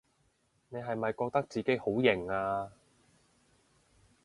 [0.69, 2.71] 你係咪覺得自己好型吖？